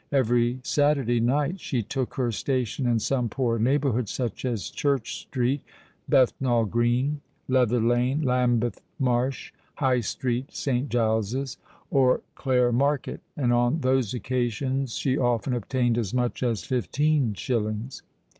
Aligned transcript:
Every 0.11 0.61
Saturday 0.63 1.19
night 1.19 1.59
she 1.59 1.83
took 1.83 2.15
her 2.15 2.31
station 2.31 2.87
in 2.87 2.97
some 2.97 3.29
poor 3.29 3.59
neighbourhood—such 3.59 4.45
as 4.45 4.71
Church 4.71 5.17
Street 5.21 5.61
(Bethnal 6.09 6.65
Green), 6.65 7.21
Leather 7.47 7.79
Lane, 7.79 8.23
Lambeth 8.23 8.81
Marsh, 8.97 9.53
High 9.75 9.99
Street 9.99 10.55
(St. 10.55 10.89
Giles's), 10.89 11.57
or 11.91 12.21
Clare 12.33 12.71
Market; 12.71 13.21
and 13.37 13.53
on 13.53 13.81
those 13.81 14.15
occasions 14.15 14.95
she 14.95 15.19
often 15.19 15.53
obtained 15.53 15.99
as 15.99 16.15
much 16.15 16.41
as 16.41 16.63
fifteen 16.63 17.35
shillings. 17.35 18.01